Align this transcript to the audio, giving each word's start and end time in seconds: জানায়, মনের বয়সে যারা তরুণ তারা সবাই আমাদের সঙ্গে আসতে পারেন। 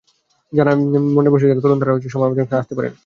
জানায়, 0.53 0.77
মনের 1.15 1.31
বয়সে 1.31 1.47
যারা 1.47 1.63
তরুণ 1.63 1.79
তারা 1.79 1.93
সবাই 2.13 2.27
আমাদের 2.27 2.43
সঙ্গে 2.43 2.61
আসতে 2.61 2.73
পারেন। 2.75 2.93